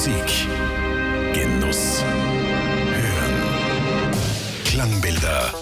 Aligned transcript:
Musik. 0.00 0.48
Genuss. 1.34 2.02
Hören. 2.02 3.34
Klangbilder. 4.64 5.52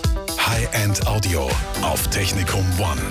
High-End 0.47 1.05
Audio 1.09 1.51
auf 1.83 2.07
Technikum 2.07 2.65
One. 2.79 3.03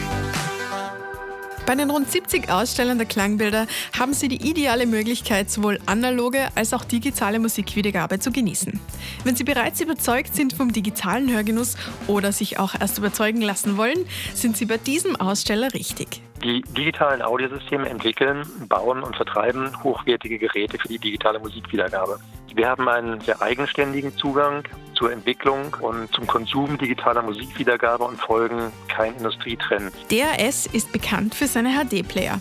Bei 1.66 1.76
den 1.76 1.90
rund 1.90 2.10
70 2.10 2.50
Ausstellern 2.50 2.98
der 2.98 3.08
Klangbilder 3.08 3.68
haben 4.00 4.14
Sie 4.14 4.30
die 4.30 4.50
ideale 4.50 4.86
Möglichkeit, 4.86 5.52
sowohl 5.52 5.82
analoge 5.86 6.48
als 6.56 6.74
auch 6.74 6.86
digitale 6.86 7.40
Musikwiedergabe 7.40 8.20
zu 8.20 8.32
genießen. 8.32 8.80
Wenn 9.26 9.36
Sie 9.36 9.44
bereits 9.44 9.82
überzeugt 9.82 10.34
sind 10.34 10.54
vom 10.54 10.72
digitalen 10.72 11.30
Hörgenuss 11.30 11.76
oder 12.08 12.32
sich 12.32 12.58
auch 12.58 12.74
erst 12.80 13.00
überzeugen 13.00 13.42
lassen 13.42 13.76
wollen, 13.76 14.06
sind 14.34 14.56
Sie 14.56 14.64
bei 14.64 14.78
diesem 14.78 15.18
Aussteller 15.18 15.74
richtig. 15.74 16.22
Die 16.48 16.62
digitalen 16.62 17.22
Audiosysteme 17.22 17.90
entwickeln, 17.90 18.50
bauen 18.70 19.04
und 19.04 19.18
vertreiben 19.18 19.70
hochwertige 19.84 20.40
Geräte 20.40 20.78
für 20.78 20.88
die 20.88 20.98
digitale 20.98 21.40
Musikwiedergabe. 21.40 22.20
Wir 22.56 22.70
haben 22.70 22.88
einen 22.88 23.20
sehr 23.20 23.42
eigenständigen 23.42 24.16
Zugang 24.16 24.64
zur 24.94 25.12
Entwicklung 25.12 25.76
und 25.82 26.10
zum 26.14 26.26
Konsum 26.26 26.78
digitaler 26.78 27.22
Musikwiedergabe 27.22 28.06
und 28.06 28.18
folgen 28.22 28.72
kein 28.88 29.14
Industrietrend. 29.18 29.92
DRS 30.10 30.68
ist 30.68 30.94
bekannt 30.94 31.36
für 31.36 31.48
seine 31.48 31.84
HD-Player. 31.84 32.40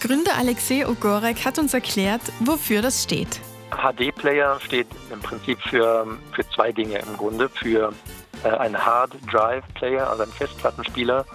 Gründer 0.00 0.32
Alexei 0.38 0.88
Ogorek 0.88 1.44
hat 1.44 1.58
uns 1.58 1.74
erklärt, 1.74 2.22
wofür 2.40 2.80
das 2.80 3.02
steht. 3.02 3.38
HD-Player 3.70 4.60
steht 4.60 4.86
im 5.12 5.20
Prinzip 5.20 5.60
für, 5.60 6.06
für 6.32 6.48
zwei 6.54 6.72
Dinge 6.72 7.00
im 7.00 7.18
Grunde. 7.18 7.50
Für 7.50 7.92
äh, 8.44 8.48
einen 8.48 8.78
Hard 8.78 9.12
Drive 9.30 9.64
Player, 9.74 10.08
also 10.08 10.22
einen 10.22 10.32
Festplattenspieler 10.32 11.26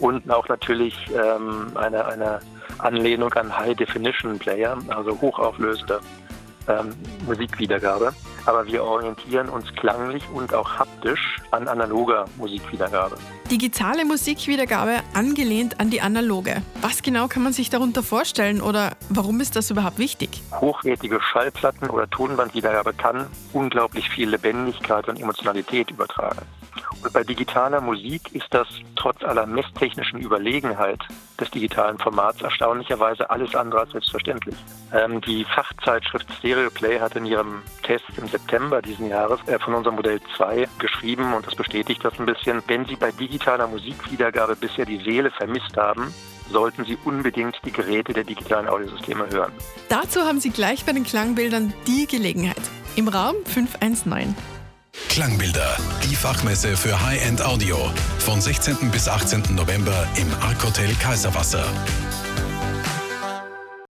und 0.00 0.30
auch 0.30 0.48
natürlich 0.48 0.94
ähm, 1.10 1.72
eine, 1.74 2.04
eine 2.06 2.40
Anlehnung 2.78 3.32
an 3.34 3.56
High 3.56 3.76
Definition 3.76 4.38
Player, 4.38 4.76
also 4.88 5.18
hochauflösende 5.20 6.00
ähm, 6.68 6.94
Musikwiedergabe. 7.26 8.12
Aber 8.44 8.66
wir 8.66 8.84
orientieren 8.84 9.48
uns 9.48 9.72
klanglich 9.74 10.22
und 10.32 10.54
auch 10.54 10.78
haptisch 10.78 11.38
an 11.50 11.66
analoger 11.66 12.26
Musikwiedergabe. 12.36 13.16
Digitale 13.50 14.04
Musikwiedergabe 14.04 15.00
angelehnt 15.14 15.80
an 15.80 15.90
die 15.90 16.00
analoge. 16.00 16.62
Was 16.80 17.02
genau 17.02 17.28
kann 17.28 17.42
man 17.42 17.52
sich 17.52 17.70
darunter 17.70 18.02
vorstellen 18.02 18.60
oder 18.60 18.92
warum 19.08 19.40
ist 19.40 19.56
das 19.56 19.70
überhaupt 19.70 19.98
wichtig? 19.98 20.42
Hochwertige 20.52 21.20
Schallplatten 21.20 21.90
oder 21.90 22.08
Tonbandwiedergabe 22.08 22.92
kann 22.92 23.26
unglaublich 23.52 24.08
viel 24.10 24.28
Lebendigkeit 24.28 25.08
und 25.08 25.20
Emotionalität 25.20 25.90
übertragen. 25.90 26.42
Bei 27.12 27.22
digitaler 27.22 27.80
Musik 27.80 28.32
ist 28.32 28.46
das 28.50 28.68
trotz 28.96 29.22
aller 29.22 29.46
messtechnischen 29.46 30.20
Überlegenheit 30.20 31.00
des 31.40 31.50
digitalen 31.50 31.98
Formats 31.98 32.42
erstaunlicherweise 32.42 33.28
alles 33.30 33.54
andere 33.54 33.80
als 33.80 33.92
selbstverständlich. 33.92 34.56
Ähm, 34.92 35.20
die 35.20 35.44
Fachzeitschrift 35.44 36.26
Stereoplay 36.38 36.98
hat 36.98 37.16
in 37.16 37.26
ihrem 37.26 37.62
Test 37.82 38.04
im 38.16 38.26
September 38.26 38.82
diesen 38.82 39.08
Jahres 39.08 39.40
äh, 39.46 39.58
von 39.58 39.74
unserem 39.74 39.96
Modell 39.96 40.20
2 40.36 40.68
geschrieben 40.78 41.32
und 41.34 41.46
das 41.46 41.54
bestätigt 41.54 42.04
das 42.04 42.18
ein 42.18 42.26
bisschen. 42.26 42.62
Wenn 42.66 42.84
Sie 42.86 42.96
bei 42.96 43.12
digitaler 43.12 43.66
Musikwiedergabe 43.66 44.56
bisher 44.56 44.86
die 44.86 44.98
Seele 44.98 45.30
vermisst 45.30 45.76
haben, 45.76 46.12
sollten 46.50 46.84
Sie 46.84 46.96
unbedingt 47.04 47.56
die 47.64 47.72
Geräte 47.72 48.12
der 48.12 48.24
digitalen 48.24 48.68
Audiosysteme 48.68 49.28
hören. 49.30 49.52
Dazu 49.88 50.20
haben 50.20 50.40
Sie 50.40 50.50
gleich 50.50 50.84
bei 50.84 50.92
den 50.92 51.04
Klangbildern 51.04 51.72
die 51.86 52.06
Gelegenheit. 52.06 52.56
Im 52.96 53.08
Raum 53.08 53.34
519. 53.44 54.55
Klangbilder, 55.16 55.78
die 56.04 56.14
Fachmesse 56.14 56.76
für 56.76 57.00
High-End 57.00 57.40
Audio. 57.40 57.90
Von 58.18 58.38
16. 58.38 58.90
bis 58.90 59.08
18. 59.08 59.44
November 59.54 60.06
im 60.20 60.30
Arc 60.42 60.62
Hotel 60.62 60.94
Kaiserwasser. 60.96 61.64